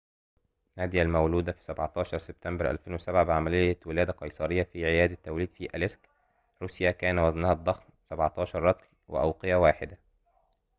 نادية 0.77 1.01
المولودة 1.01 1.51
في 1.51 1.63
17 1.63 2.17
سبتمبر 2.17 2.69
2007 2.71 3.23
بعمليّة 3.23 3.79
ولادة 3.85 4.13
قيصريّة 4.13 4.63
في 4.63 4.85
عيادة 4.85 5.17
توليد 5.23 5.53
في 5.53 5.75
أليسك 5.75 5.99
روسيا 6.61 6.91
كان 6.91 7.19
وزنها 7.19 7.51
الضخم 7.53 7.83
17 8.03 8.63
رطل 8.63 8.85
وأوقية 9.07 9.55
واحدة 9.55 9.97